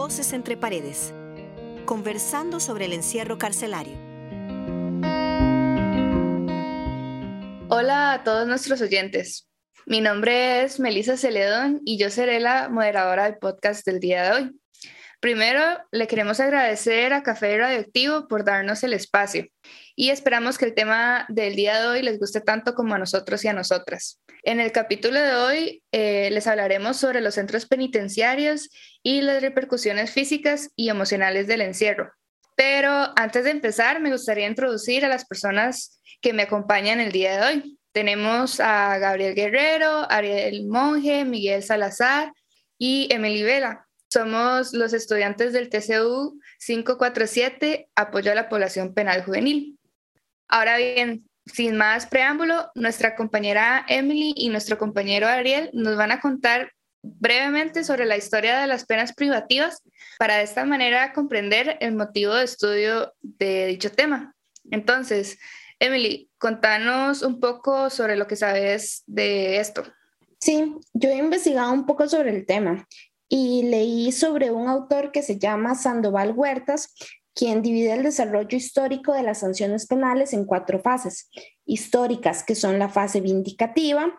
[0.00, 1.12] Voces entre paredes.
[1.84, 3.96] Conversando sobre el encierro carcelario.
[7.68, 9.48] Hola a todos nuestros oyentes.
[9.86, 14.30] Mi nombre es Melissa Celedón y yo seré la moderadora del podcast del día de
[14.30, 14.60] hoy.
[15.20, 15.60] Primero,
[15.90, 19.48] le queremos agradecer a Café Radioactivo por darnos el espacio
[19.96, 23.44] y esperamos que el tema del día de hoy les guste tanto como a nosotros
[23.44, 24.20] y a nosotras.
[24.44, 28.70] En el capítulo de hoy eh, les hablaremos sobre los centros penitenciarios
[29.02, 32.12] y las repercusiones físicas y emocionales del encierro.
[32.54, 37.36] Pero antes de empezar, me gustaría introducir a las personas que me acompañan el día
[37.36, 37.78] de hoy.
[37.90, 42.32] Tenemos a Gabriel Guerrero, Ariel Monge, Miguel Salazar
[42.78, 43.87] y Emily Vela.
[44.10, 49.78] Somos los estudiantes del TCU 547, apoyo a la población penal juvenil.
[50.48, 56.20] Ahora bien, sin más preámbulo, nuestra compañera Emily y nuestro compañero Ariel nos van a
[56.20, 56.72] contar
[57.02, 59.82] brevemente sobre la historia de las penas privativas
[60.18, 64.34] para de esta manera comprender el motivo de estudio de dicho tema.
[64.70, 65.38] Entonces,
[65.78, 69.84] Emily, contanos un poco sobre lo que sabes de esto.
[70.40, 72.86] Sí, yo he investigado un poco sobre el tema
[73.28, 76.94] y leí sobre un autor que se llama Sandoval Huertas,
[77.34, 81.30] quien divide el desarrollo histórico de las sanciones penales en cuatro fases
[81.66, 84.12] históricas, que son la fase vindicativa,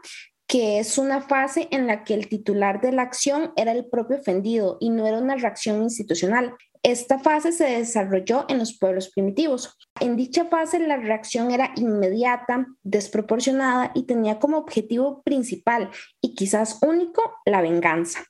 [0.48, 4.18] que es una fase en la que el titular de la acción era el propio
[4.18, 6.56] ofendido y no era una reacción institucional.
[6.82, 9.78] Esta fase se desarrolló en los pueblos primitivos.
[10.00, 15.90] En dicha fase la reacción era inmediata, desproporcionada y tenía como objetivo principal
[16.22, 18.23] y quizás único la venganza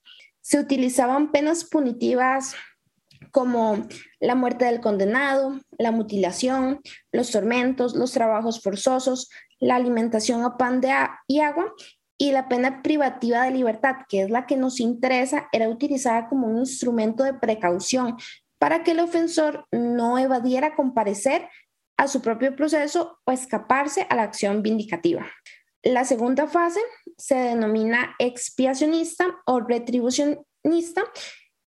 [0.50, 2.55] se utilizaban penas punitivas
[3.30, 3.86] como
[4.19, 10.81] la muerte del condenado, la mutilación, los tormentos, los trabajos forzosos, la alimentación a pan
[10.81, 10.92] de
[11.27, 11.72] y agua
[12.17, 16.47] y la pena privativa de libertad, que es la que nos interesa, era utilizada como
[16.47, 18.17] un instrumento de precaución
[18.58, 21.47] para que el ofensor no evadiera comparecer
[21.95, 25.27] a su propio proceso o escaparse a la acción vindicativa.
[25.83, 26.79] La segunda fase
[27.17, 31.03] se denomina expiacionista o retribucionista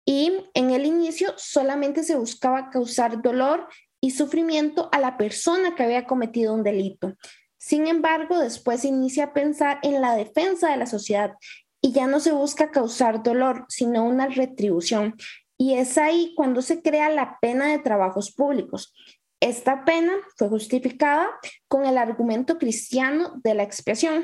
[0.05, 3.67] y en el inicio solamente se buscaba causar dolor
[4.01, 7.15] y sufrimiento a la persona que había cometido un delito.
[7.57, 11.35] Sin embargo, después se inicia a pensar en la defensa de la sociedad
[11.79, 15.15] y ya no se busca causar dolor, sino una retribución.
[15.57, 18.93] Y es ahí cuando se crea la pena de trabajos públicos.
[19.41, 21.27] Esta pena fue justificada
[21.67, 24.23] con el argumento cristiano de la expiación.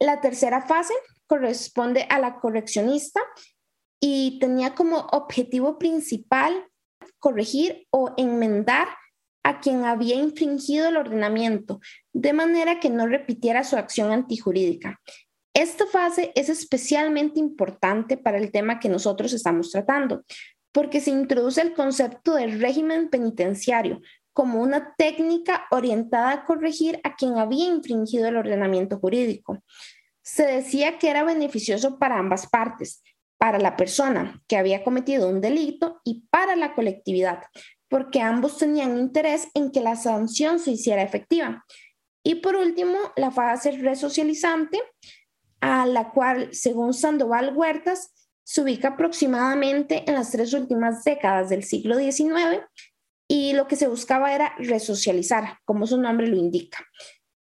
[0.00, 0.94] La tercera fase
[1.26, 3.20] corresponde a la correccionista
[4.00, 6.66] y tenía como objetivo principal
[7.18, 8.88] corregir o enmendar
[9.44, 11.80] a quien había infringido el ordenamiento,
[12.14, 14.98] de manera que no repitiera su acción antijurídica.
[15.54, 20.24] Esta fase es especialmente importante para el tema que nosotros estamos tratando,
[20.72, 24.00] porque se introduce el concepto de régimen penitenciario
[24.32, 29.62] como una técnica orientada a corregir a quien había infringido el ordenamiento jurídico.
[30.22, 33.02] Se decía que era beneficioso para ambas partes,
[33.38, 37.42] para la persona que había cometido un delito y para la colectividad,
[37.88, 41.64] porque ambos tenían interés en que la sanción se hiciera efectiva.
[42.22, 44.80] Y por último, la fase resocializante,
[45.60, 48.12] a la cual, según Sandoval Huertas,
[48.44, 52.62] se ubica aproximadamente en las tres últimas décadas del siglo XIX
[53.32, 56.86] y lo que se buscaba era resocializar, como su nombre lo indica.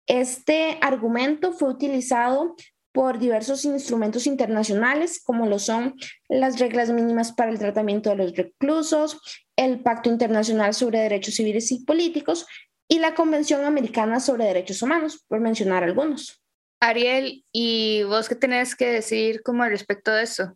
[0.06, 2.58] Este argumento fue utilizado
[2.92, 5.96] por diversos instrumentos internacionales, como lo son
[6.28, 9.22] las reglas mínimas para el tratamiento de los reclusos,
[9.56, 12.46] el Pacto Internacional sobre Derechos Civiles y Políticos
[12.90, 16.44] y la Convención Americana sobre Derechos Humanos, por mencionar algunos.
[16.82, 20.54] Ariel, ¿y vos qué tenés que decir como al respecto de eso?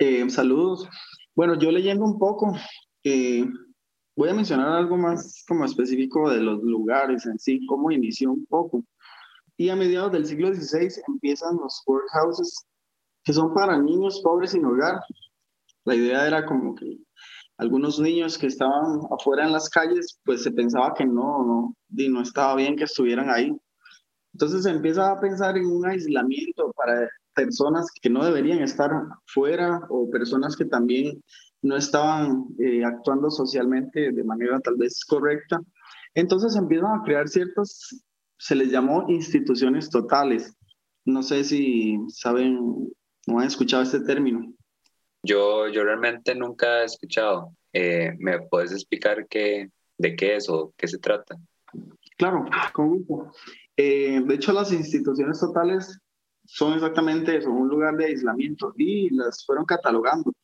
[0.00, 0.88] Eh, saludos.
[1.36, 2.58] Bueno, yo leyendo un poco,
[3.04, 3.46] eh,
[4.14, 8.44] Voy a mencionar algo más como específico de los lugares en sí, cómo inició un
[8.46, 8.84] poco.
[9.56, 12.66] Y a mediados del siglo XVI empiezan los workhouses,
[13.24, 15.00] que son para niños pobres sin hogar.
[15.84, 16.98] La idea era como que
[17.56, 22.08] algunos niños que estaban afuera en las calles, pues se pensaba que no, no, y
[22.08, 23.56] no estaba bien que estuvieran ahí.
[24.34, 28.90] Entonces se empieza a pensar en un aislamiento para personas que no deberían estar
[29.26, 31.22] fuera o personas que también
[31.62, 35.60] no estaban eh, actuando socialmente de manera tal vez correcta.
[36.14, 38.04] Entonces empiezan a crear ciertas,
[38.38, 40.54] se les llamó instituciones totales.
[41.04, 42.58] No sé si saben
[43.28, 44.52] o han escuchado este término.
[45.22, 47.54] Yo, yo realmente nunca he escuchado.
[47.72, 51.36] Eh, ¿Me puedes explicar qué, de qué es o qué se trata?
[52.18, 53.32] Claro, con gusto.
[53.76, 55.98] Eh, de hecho, las instituciones totales
[56.54, 60.34] son exactamente eso, un lugar de aislamiento y las fueron catalogando.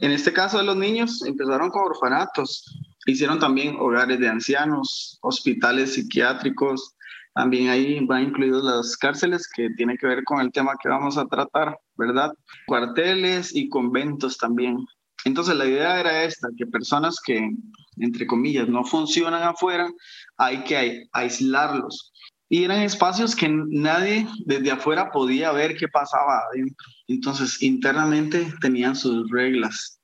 [0.00, 2.64] En este caso de los niños, empezaron con orfanatos,
[3.04, 6.94] hicieron también hogares de ancianos, hospitales psiquiátricos,
[7.34, 11.18] también ahí van incluidos las cárceles que tiene que ver con el tema que vamos
[11.18, 12.32] a tratar, ¿verdad?
[12.66, 14.78] Cuarteles y conventos también.
[15.26, 17.50] Entonces la idea era esta, que personas que,
[17.98, 19.90] entre comillas, no funcionan afuera,
[20.38, 22.12] hay que aislarlos.
[22.52, 26.86] Y eran espacios que nadie desde afuera podía ver qué pasaba adentro.
[27.06, 30.00] Entonces internamente tenían sus reglas.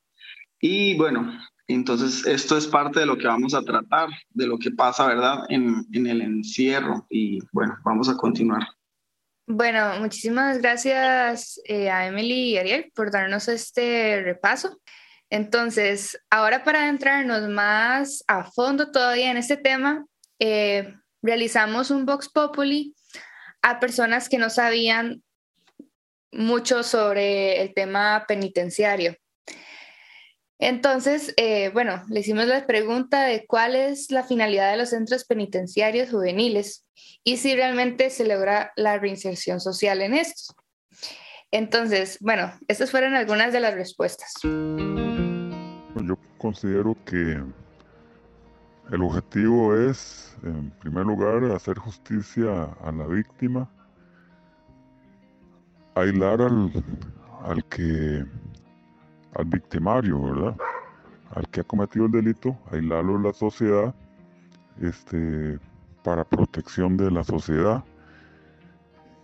[0.61, 4.71] Y bueno, entonces esto es parte de lo que vamos a tratar, de lo que
[4.71, 5.41] pasa, ¿verdad?
[5.49, 7.05] En, en el encierro.
[7.11, 8.63] Y bueno, vamos a continuar.
[9.49, 14.81] Bueno, muchísimas gracias eh, a Emily y Ariel por darnos este repaso.
[15.31, 20.07] Entonces, ahora para adentrarnos más a fondo todavía en este tema,
[20.39, 22.95] eh, realizamos un Vox Populi
[23.63, 25.23] a personas que no sabían
[26.33, 29.17] mucho sobre el tema penitenciario.
[30.59, 35.25] Entonces, eh, bueno, le hicimos la pregunta de cuál es la finalidad de los centros
[35.25, 36.87] penitenciarios juveniles
[37.23, 40.55] y si realmente se logra la reinserción social en estos.
[41.51, 44.33] Entonces, bueno, estas fueron algunas de las respuestas.
[44.43, 47.43] Yo considero que
[48.91, 53.69] el objetivo es, en primer lugar, hacer justicia a la víctima,
[55.95, 56.73] aislar al,
[57.43, 58.25] al que,
[59.35, 60.57] al victimario, ¿verdad?
[61.35, 63.95] Al que ha cometido el delito, aislarlo de la sociedad,
[64.81, 65.59] este,
[66.05, 67.83] para protección de la sociedad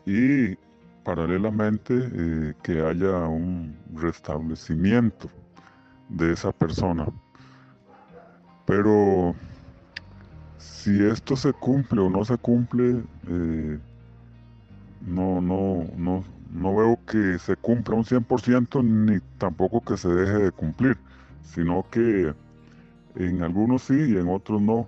[0.07, 0.57] y
[1.05, 5.29] paralelamente eh, que haya un restablecimiento
[6.09, 7.07] de esa persona.
[8.67, 9.35] Pero
[10.63, 13.79] si esto se cumple o no se cumple, eh,
[15.07, 20.39] no, no, no, no veo que se cumpla un 100% ni tampoco que se deje
[20.39, 20.97] de cumplir,
[21.43, 22.35] sino que
[23.17, 24.87] en algunos sí y en otros no.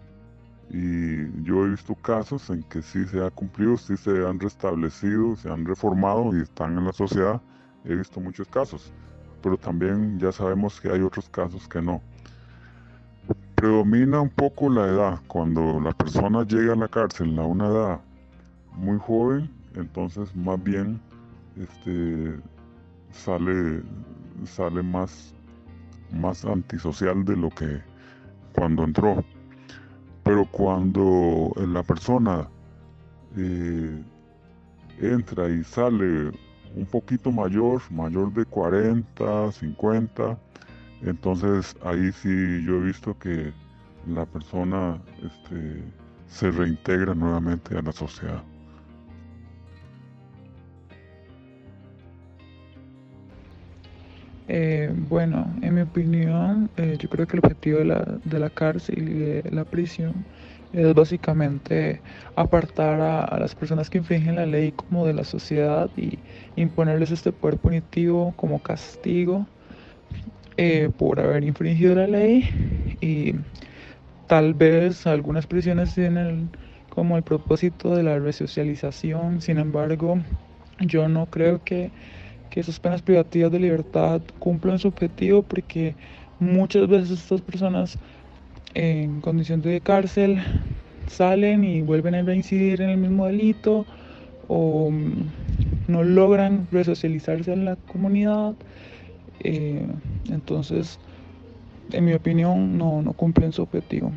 [0.71, 5.37] Y yo he visto casos en que sí se ha cumplido, sí se han restablecido,
[5.37, 7.41] se han reformado y están en la sociedad.
[7.85, 8.93] He visto muchos casos,
[9.43, 12.01] pero también ya sabemos que hay otros casos que no.
[13.65, 15.21] Predomina un poco la edad.
[15.27, 18.01] Cuando la persona llega a la cárcel a una edad
[18.75, 21.01] muy joven, entonces más bien
[21.59, 22.39] este,
[23.11, 23.83] sale,
[24.45, 25.35] sale más,
[26.13, 27.81] más antisocial de lo que
[28.55, 29.25] cuando entró.
[30.25, 32.47] Pero cuando la persona
[33.39, 34.05] eh,
[35.01, 36.33] entra y sale
[36.77, 40.39] un poquito mayor, mayor de 40, 50,
[41.05, 43.53] entonces ahí sí yo he visto que
[44.09, 45.83] la persona este,
[46.27, 48.43] se reintegra nuevamente a la sociedad.
[54.47, 58.51] Eh, bueno, en mi opinión, eh, yo creo que el objetivo de la, de la,
[58.51, 60.13] cárcel y de la prisión
[60.75, 62.03] es básicamente
[62.37, 66.19] apartar a, las personas que infringen la ley como de la sociedad y
[66.57, 69.47] imponerles este poder punitivo como castigo
[70.57, 72.49] eh, por haber infringido la ley
[73.01, 73.35] y
[74.27, 76.51] tal vez algunas prisiones tienen
[76.91, 80.19] como el propósito de la resocialización, sin embargo,
[80.81, 81.93] yo no creo que
[82.51, 85.97] que esas penas privativas de libertad cumplan su objetivo porque
[86.39, 87.99] muchas veces estas personas
[88.75, 90.39] en condición de cárcel
[91.09, 93.87] salen y vuelven a reincidir en el mismo delito
[94.49, 95.33] o mm,
[95.89, 98.55] no logran resocializarse en la comunidad.
[99.41, 99.87] Eh,
[100.31, 100.99] entonces,
[101.93, 104.13] en mi opinión, no, no cumplen su objetivo.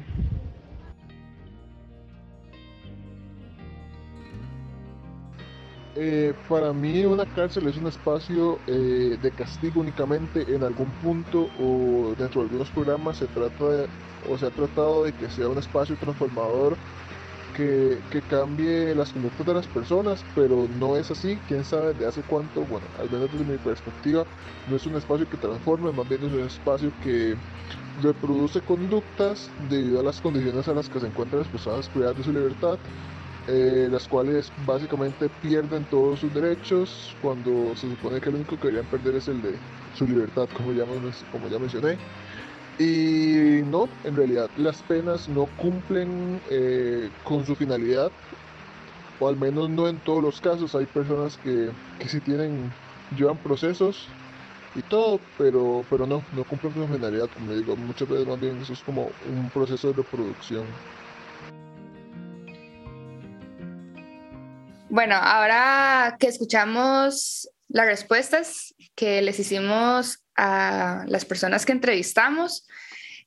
[6.00, 11.50] Eh, para mí una cárcel es un espacio eh, de castigo únicamente en algún punto
[11.60, 13.88] o dentro de algunos programas se trata
[14.30, 16.78] o se ha tratado de que sea un espacio transformador
[17.58, 22.06] que, que, cambie las conductas de las personas, pero no es así, quién sabe de
[22.06, 24.26] hace cuánto, bueno, al menos desde mi perspectiva,
[24.70, 27.36] no es un espacio que transforme, más bien es un espacio que
[28.02, 32.24] reproduce conductas debido a las condiciones a las que se encuentran las personas privadas de
[32.24, 32.78] su libertad
[33.50, 38.68] eh, las cuales básicamente pierden todos sus derechos cuando se supone que lo único que
[38.68, 39.56] deberían perder es el de
[39.96, 40.84] su libertad, como ya,
[41.32, 41.98] como ya mencioné.
[42.80, 48.12] Y no, en realidad las penas no cumplen eh, con su finalidad,
[49.20, 50.76] o al menos no en todos los casos.
[50.76, 52.72] Hay personas que, que sí tienen,
[53.18, 54.08] llevan procesos
[54.76, 58.40] y todo, pero, pero no, no cumplen con su finalidad, como digo, muchas veces más
[58.40, 60.66] bien eso es como un proceso de reproducción.
[64.90, 72.67] Bueno, ahora que escuchamos las respuestas que les hicimos a las personas que entrevistamos,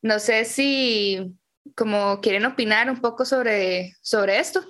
[0.03, 1.35] no sé si
[1.77, 4.65] como quieren opinar un poco sobre, sobre esto.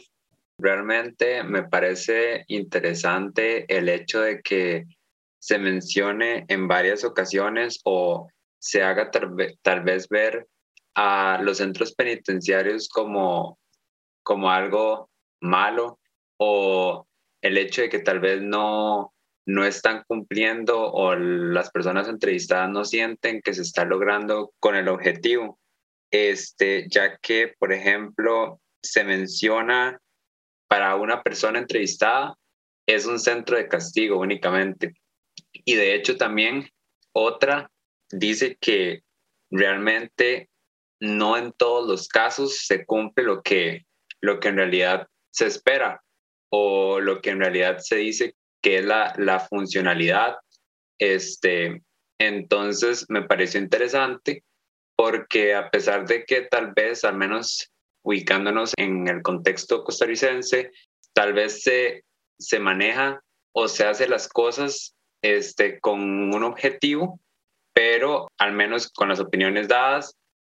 [0.58, 4.86] Realmente me parece interesante el hecho de que
[5.38, 8.28] se mencione en varias ocasiones o
[8.58, 10.46] se haga tal, vez ver
[10.94, 13.58] a los centros penitenciarios como,
[14.22, 15.08] como algo
[15.40, 15.98] malo
[16.36, 17.06] o
[17.40, 19.14] el hecho de que tal vez no,
[19.46, 24.88] no están cumpliendo o las personas entrevistadas no sienten que se está logrando con el
[24.88, 25.58] objetivo.
[26.12, 30.00] Este, ya que, por ejemplo, se menciona
[30.68, 32.36] para una persona entrevistada
[32.86, 34.94] es un centro de castigo únicamente.
[35.52, 36.68] Y de hecho también
[37.12, 37.70] otra
[38.10, 39.02] dice que
[39.50, 40.48] realmente
[41.00, 43.86] no en todos los casos se cumple lo que,
[44.20, 46.02] lo que en realidad se espera
[46.50, 50.36] o lo que en realidad se dice que es la, la funcionalidad.
[50.98, 51.82] Este,
[52.18, 54.44] entonces me pareció interesante
[54.96, 57.70] porque a pesar de que tal vez, al menos
[58.04, 60.70] ubicándonos en el contexto costarricense,
[61.14, 62.04] tal vez se,
[62.38, 66.00] se maneja o se hace las cosas este, con
[66.34, 67.20] un objetivo,
[67.72, 70.16] pero al menos con las opiniones dadas,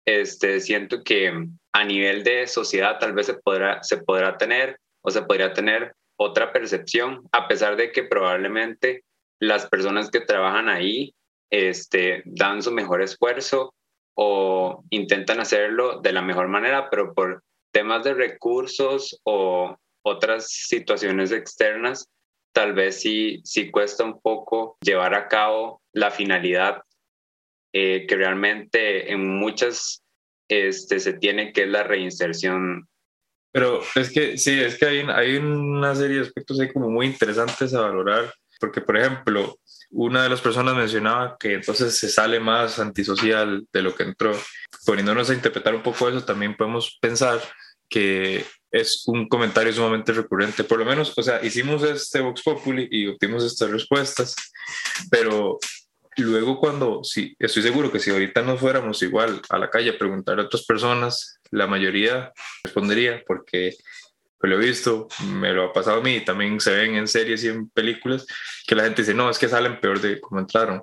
[0.06, 1.32] este, siento que
[1.72, 5.94] a nivel de sociedad tal vez se podrá, se podrá tener o se podría tener
[6.20, 9.04] otra percepción, a pesar de que probablemente
[9.40, 11.14] las personas que trabajan ahí
[11.50, 13.74] este, dan su mejor esfuerzo
[14.14, 19.74] o intentan hacerlo de la mejor manera, pero por temas de recursos o
[20.04, 22.06] otras situaciones externas,
[22.52, 26.82] tal vez sí, sí cuesta un poco llevar a cabo la finalidad
[27.72, 30.02] eh, que realmente en muchas
[30.50, 32.88] este, se tiene, que es la reinserción.
[33.52, 37.06] Pero es que sí, es que hay, hay una serie de aspectos ahí como muy
[37.06, 39.58] interesantes a valorar, porque por ejemplo,
[39.90, 44.32] una de las personas mencionaba que entonces se sale más antisocial de lo que entró.
[44.86, 47.40] Poniéndonos a interpretar un poco eso, también podemos pensar
[47.88, 50.62] que es un comentario sumamente recurrente.
[50.62, 54.36] Por lo menos, o sea, hicimos este Vox Populi y obtuvimos estas respuestas,
[55.10, 55.58] pero
[56.16, 59.98] luego cuando, sí, estoy seguro que si ahorita nos fuéramos igual a la calle a
[59.98, 63.76] preguntar a otras personas, la mayoría respondería porque
[64.38, 67.44] pues lo he visto, me lo ha pasado a mí, también se ven en series
[67.44, 68.26] y en películas
[68.66, 70.82] que la gente dice, no, es que salen peor de cómo entraron.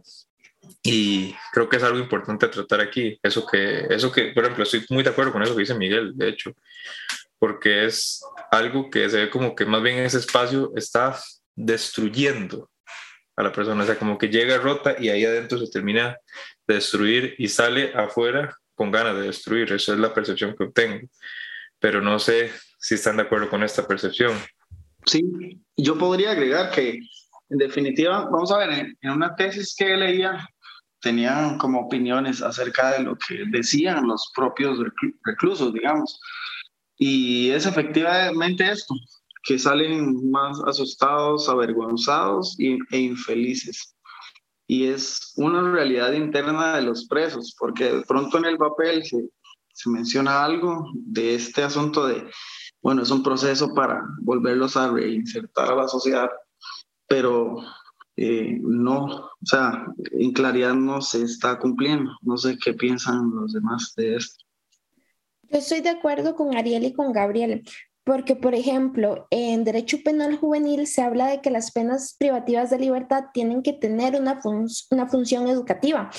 [0.83, 4.85] Y creo que es algo importante tratar aquí, eso que, eso que, por ejemplo, estoy
[4.89, 6.53] muy de acuerdo con eso que dice Miguel, de hecho,
[7.39, 11.19] porque es algo que se ve como que más bien ese espacio está
[11.55, 12.69] destruyendo
[13.37, 16.17] a la persona, o sea, como que llega rota y ahí adentro se termina
[16.67, 21.07] de destruir y sale afuera con ganas de destruir, esa es la percepción que obtengo,
[21.79, 24.35] pero no sé si están de acuerdo con esta percepción.
[25.05, 25.23] Sí,
[25.77, 26.99] yo podría agregar que
[27.49, 30.47] en definitiva, vamos a ver, en, una tesis que leía,
[30.99, 34.79] tenían como opiniones acerca de lo que decían los propios
[35.23, 36.19] reclusos, digamos.
[36.97, 38.95] Y es efectivamente esto,
[39.47, 43.95] que salen más asustados, avergonzados e infelices.
[44.67, 49.29] Y es una realidad interna de los presos, porque de pronto en el papel se,
[49.71, 52.29] se menciona algo de este asunto de
[52.81, 56.29] bueno, es un proceso para volverlos a reinsertar a la sociedad,
[57.07, 57.57] pero
[58.15, 62.11] eh, no, o sea, en claridad no se está cumpliendo.
[62.21, 64.43] No sé qué piensan los demás de esto.
[65.43, 67.63] Yo estoy de acuerdo con Ariel y con Gabriel,
[68.07, 72.79] porque, por ejemplo, en Derecho Penal Juvenil se habla de que las penas privativas de
[72.79, 74.39] libertad tienen que tener una,
[74.91, 76.09] una función educativa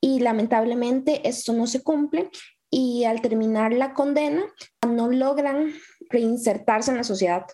[0.00, 2.28] y lamentablemente esto no se cumple
[2.70, 4.52] y al terminar la condena
[4.84, 5.72] no logran
[6.10, 7.46] reinsertarse en la sociedad.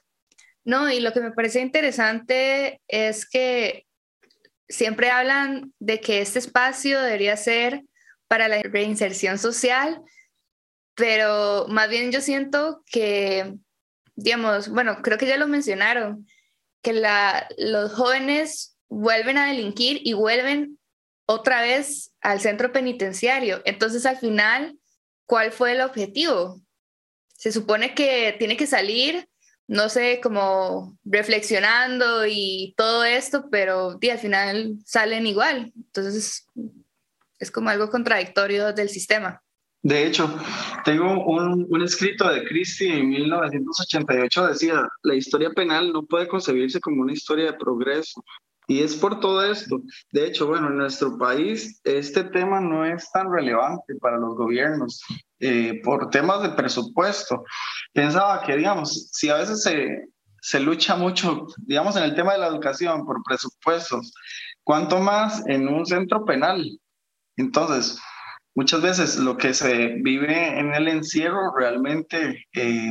[0.65, 3.85] No, y lo que me parece interesante es que
[4.67, 7.83] siempre hablan de que este espacio debería ser
[8.29, 10.01] para la reinserción social,
[10.95, 13.59] pero más bien yo siento que,
[14.17, 16.27] digamos, bueno, creo que ya lo mencionaron,
[16.83, 20.79] que la, los jóvenes vuelven a delinquir y vuelven
[21.27, 23.63] otra vez al centro penitenciario.
[23.65, 24.79] Entonces, al final,
[25.27, 26.61] ¿cuál fue el objetivo?
[27.37, 29.29] Se supone que tiene que salir,
[29.67, 35.73] no sé, como reflexionando y todo esto, pero al final salen igual.
[35.75, 36.47] Entonces,
[37.39, 39.44] es como algo contradictorio del sistema.
[39.85, 40.35] De hecho,
[40.87, 46.81] tengo un, un, escrito de Christie en 1988, decía, la historia penal no puede concebirse
[46.81, 48.25] como una historia de progreso,
[48.67, 49.83] y es por todo esto.
[50.11, 55.03] De hecho, bueno, en nuestro país este tema no es tan relevante para los gobiernos
[55.39, 57.45] eh, por temas de presupuesto.
[57.93, 60.09] Pensaba que, digamos, si a veces se,
[60.41, 64.15] se lucha mucho, digamos, en el tema de la educación por presupuestos,
[64.63, 66.81] cuanto más en un centro penal.
[67.37, 68.01] Entonces,
[68.55, 72.91] muchas veces lo que se vive en el encierro realmente eh,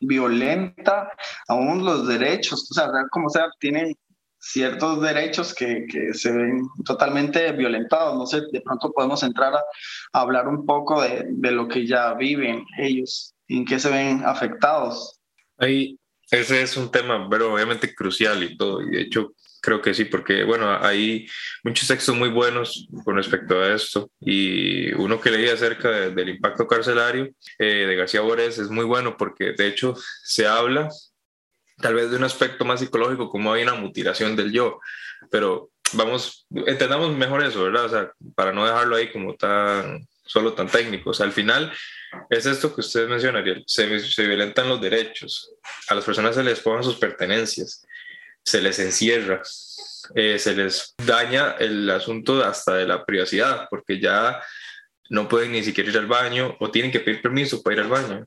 [0.00, 1.10] violenta
[1.48, 3.94] aún los derechos, o sea, como sea, tienen
[4.38, 8.16] ciertos derechos que, que, se ven totalmente violentados.
[8.16, 9.62] No sé, de pronto podemos entrar a,
[10.12, 15.18] hablar un poco de, de, lo que ya viven ellos, en qué se ven afectados.
[15.58, 15.98] Ahí,
[16.30, 19.32] ese es un tema, pero obviamente crucial y todo, y de hecho
[19.66, 21.28] creo que sí, porque bueno, hay
[21.64, 26.68] muchos textos muy buenos con respecto a esto y uno que leí acerca del impacto
[26.68, 30.88] carcelario eh, de García Borges es muy bueno porque de hecho se habla
[31.78, 34.78] tal vez de un aspecto más psicológico como hay una mutilación del yo,
[35.32, 37.86] pero vamos, entendamos mejor eso, ¿verdad?
[37.86, 41.72] O sea, para no dejarlo ahí como tan, solo tan técnico, o sea, al final
[42.30, 45.50] es esto que usted menciona, Ariel, se, se violentan los derechos,
[45.88, 47.84] a las personas se les pongan sus pertenencias,
[48.46, 49.42] se les encierra,
[50.14, 54.40] eh, se les daña el asunto hasta de la privacidad, porque ya
[55.10, 57.88] no pueden ni siquiera ir al baño o tienen que pedir permiso para ir al
[57.88, 58.26] baño.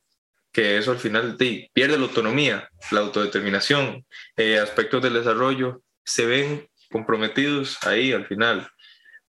[0.52, 6.26] Que eso al final de, pierde la autonomía, la autodeterminación, eh, aspectos del desarrollo se
[6.26, 8.68] ven comprometidos ahí al final,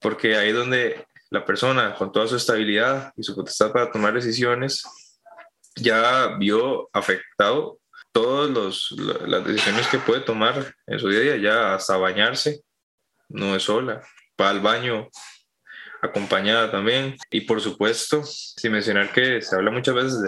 [0.00, 4.82] porque ahí donde la persona con toda su estabilidad y su potestad para tomar decisiones
[5.76, 7.79] ya vio afectado
[8.12, 8.90] todas
[9.26, 12.62] las decisiones que puede tomar en su día a día, ya hasta bañarse,
[13.28, 14.02] no es sola,
[14.40, 15.08] va al baño
[16.02, 17.16] acompañada también.
[17.30, 20.20] Y por supuesto, sin mencionar que se habla muchas veces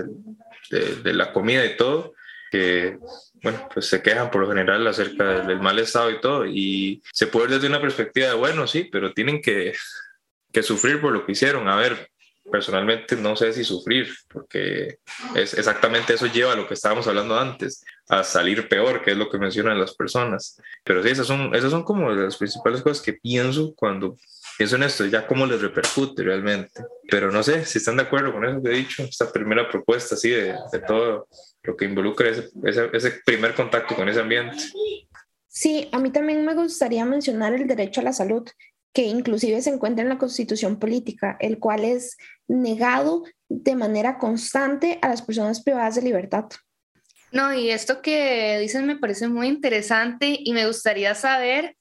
[0.71, 2.15] de, de, la comida y todo,
[2.51, 2.99] que
[3.43, 7.27] bueno, pues se quejan por lo general acerca del, mal estado y todo, y se
[7.27, 9.75] puede ver desde una perspectiva de, bueno, sí, pero tienen que,
[10.53, 11.69] que sufrir por lo que hicieron.
[11.69, 12.12] A ver,
[12.51, 14.99] personalmente no sé si sufrir, porque
[15.35, 19.17] es exactamente eso lleva a lo que estábamos hablando antes, a salir peor, que es
[19.17, 20.61] lo que mencionan las personas.
[20.85, 24.17] Pero sí, esas son, esas son como las principales cosas que pienso cuando
[24.59, 26.83] pienso en esto, ya cómo les repercute realmente.
[27.09, 30.15] Pero no sé si están de acuerdo con eso que he dicho, esta primera propuesta,
[30.15, 31.29] así de, de todo
[31.63, 34.57] lo que involucra ese, ese, ese primer contacto con ese ambiente.
[35.49, 38.49] Sí, a mí también me gustaría mencionar el derecho a la salud,
[38.93, 44.99] que inclusive se encuentra en la constitución política, el cual es negado de manera constante
[45.03, 46.45] a las personas privadas de libertad.
[47.31, 51.77] No, y esto que dicen me parece muy interesante y me gustaría saber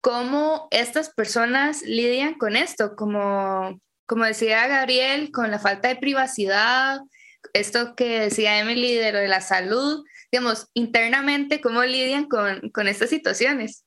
[0.00, 7.00] cómo estas personas lidian con esto, como, como decía Gabriel, con la falta de privacidad,
[7.52, 13.10] esto que decía Emily de de la salud, digamos, internamente, cómo lidian con, con estas
[13.10, 13.85] situaciones.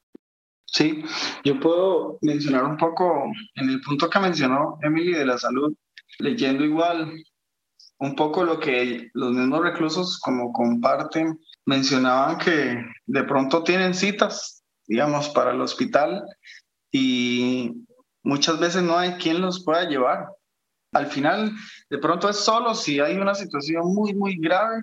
[0.71, 1.03] Sí,
[1.43, 5.73] yo puedo mencionar un poco en el punto que mencionó Emily de la salud,
[6.19, 7.12] leyendo igual
[7.99, 14.63] un poco lo que los mismos reclusos como comparten, mencionaban que de pronto tienen citas,
[14.88, 16.23] digamos, para el hospital
[16.91, 17.86] y
[18.23, 20.27] muchas veces no hay quien los pueda llevar.
[20.93, 21.51] Al final,
[21.89, 24.82] de pronto es solo si hay una situación muy, muy grave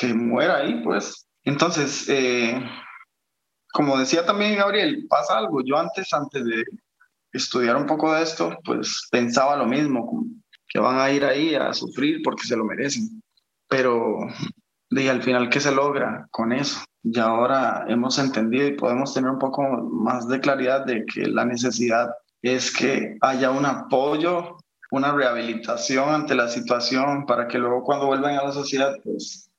[0.00, 1.26] que muera ahí, pues.
[1.42, 2.62] Entonces, eh,
[3.74, 5.60] como decía también Gabriel, pasa algo.
[5.64, 6.64] Yo antes, antes de
[7.32, 10.26] estudiar un poco de esto, pues pensaba lo mismo,
[10.68, 13.20] que van a ir ahí a sufrir porque se lo merecen.
[13.68, 14.16] Pero
[14.90, 16.84] de al final, ¿qué se logra con eso?
[17.02, 21.44] Y ahora hemos entendido y podemos tener un poco más de claridad de que la
[21.44, 22.10] necesidad
[22.42, 24.56] es que haya un apoyo,
[24.92, 29.50] una rehabilitación ante la situación para que luego cuando vuelvan a la sociedad, pues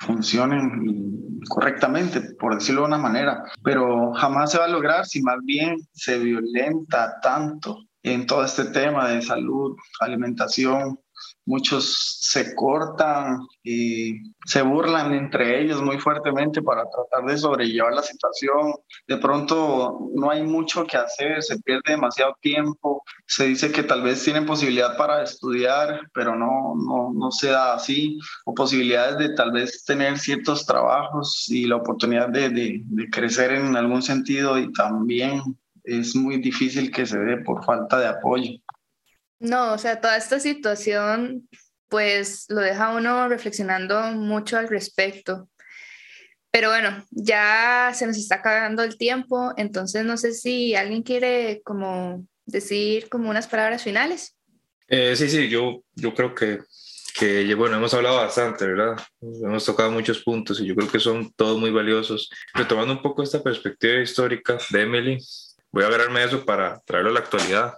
[0.00, 5.38] funcionen correctamente, por decirlo de una manera, pero jamás se va a lograr si más
[5.42, 10.98] bien se violenta tanto en todo este tema de salud, alimentación,
[11.48, 18.02] muchos se cortan y se burlan entre ellos muy fuertemente para tratar de sobrellevar la
[18.02, 18.74] situación.
[19.06, 24.02] De pronto no hay mucho que hacer, se pierde demasiado tiempo, se dice que tal
[24.02, 29.34] vez tienen posibilidad para estudiar, pero no, no, no se da así, o posibilidades de
[29.34, 34.58] tal vez tener ciertos trabajos y la oportunidad de, de, de crecer en algún sentido
[34.58, 35.40] y también
[35.84, 38.50] es muy difícil que se dé por falta de apoyo.
[39.40, 41.48] No, o sea, toda esta situación
[41.88, 45.48] pues lo deja uno reflexionando mucho al respecto.
[46.50, 51.60] Pero bueno, ya se nos está acabando el tiempo, entonces no sé si alguien quiere
[51.62, 54.34] como decir como unas palabras finales.
[54.88, 56.60] Eh, sí, sí, yo, yo creo que,
[57.18, 58.96] que, bueno, hemos hablado bastante, ¿verdad?
[59.20, 62.30] Hemos tocado muchos puntos y yo creo que son todos muy valiosos.
[62.54, 65.18] Retomando un poco esta perspectiva histórica de Emily,
[65.70, 67.74] voy a agarrarme eso para traerlo a la actualidad.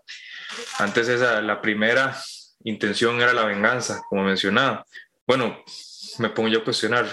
[0.79, 2.17] Antes esa, la primera
[2.65, 4.85] intención era la venganza, como mencionaba.
[5.27, 5.63] Bueno,
[6.19, 7.07] me pongo yo a cuestionar,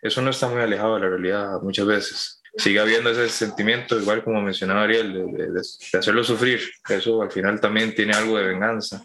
[0.00, 2.42] eso no está muy alejado de la realidad muchas veces.
[2.56, 6.60] Sigue habiendo ese sentimiento, igual como mencionaba Ariel, de, de, hacerlo sufrir.
[6.88, 9.02] Eso al final también tiene algo de venganza,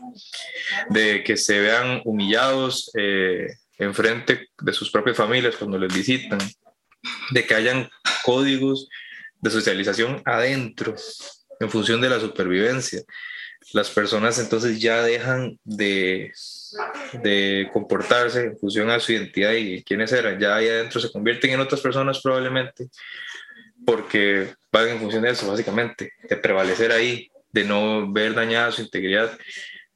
[0.90, 3.48] de que se vean humillados eh,
[3.80, 6.40] de sus propias familias cuando les visitan,
[7.32, 7.90] de que hayan
[8.24, 8.90] códigos
[9.40, 10.96] de socialización adentro
[11.60, 13.02] en función de la supervivencia.
[13.74, 16.32] Las personas entonces ya dejan de,
[17.22, 20.40] de comportarse en función a su identidad y quiénes eran.
[20.40, 22.88] Ya ahí adentro se convierten en otras personas probablemente
[23.86, 28.82] porque van en función de eso, básicamente, de prevalecer ahí, de no ver dañada su
[28.82, 29.38] integridad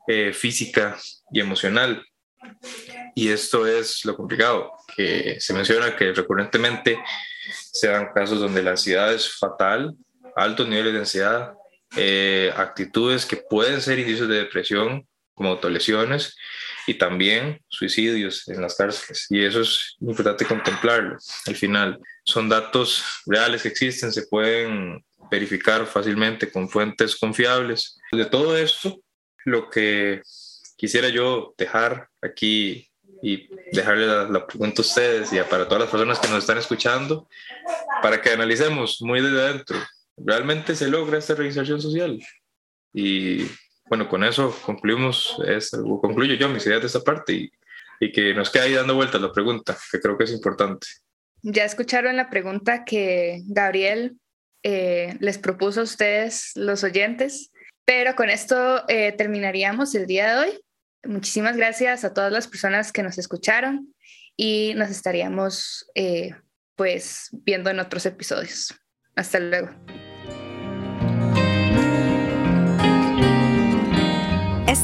[0.08, 0.98] eh, física
[1.32, 2.04] y emocional.
[3.16, 6.98] Y esto es lo complicado, que se menciona que recurrentemente
[7.52, 9.96] se dan casos donde la ansiedad es fatal,
[10.36, 11.54] altos niveles de ansiedad,
[11.96, 16.36] eh, actitudes que pueden ser indicios de depresión, como autolesiones,
[16.88, 19.28] y también suicidios en las cárceles.
[19.30, 22.00] Y eso es importante contemplarlo al final.
[22.26, 28.00] Son datos reales que existen, se pueden verificar fácilmente con fuentes confiables.
[28.12, 29.02] De todo esto,
[29.46, 30.22] lo que
[30.76, 32.90] quisiera yo dejar aquí
[33.22, 37.28] y dejarle la, pregunta a ustedes y para todas las personas que nos están escuchando,
[38.02, 39.78] para que analicemos muy desde adentro,
[40.18, 42.20] ¿realmente se logra esta reinserción social?
[42.94, 43.46] Y
[43.86, 47.52] bueno, con eso concluimos, es, concluyo yo mis ideas de esta parte
[48.00, 50.88] y, que nos quede ahí dando vueltas la pregunta, que creo que es importante.
[51.44, 54.18] Ya escucharon la pregunta que Gabriel
[54.64, 57.52] eh, les propuso a ustedes, los oyentes,
[57.86, 60.60] pero con esto eh, terminaríamos el día de hoy.
[61.04, 63.94] Muchísimas gracias a todas las personas que nos escucharon
[64.38, 66.36] y nos estaríamos eh,
[66.76, 68.74] pues viendo en otros episodios.
[69.16, 69.70] Hasta luego.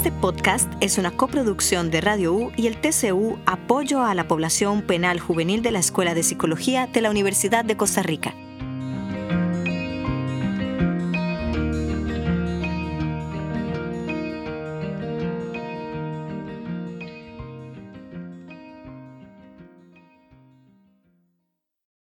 [0.08, 4.82] Este podcast es una coproducción de Radio U y el TCU Apoyo a la Población
[4.82, 8.34] Penal Juvenil de la Escuela de Psicología de la Universidad de Costa Rica.